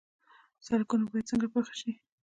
سړکونه 0.65 1.03
باید 1.09 1.29
څنګه 1.31 1.47
پاخه 1.53 1.73
شي؟ 1.79 1.91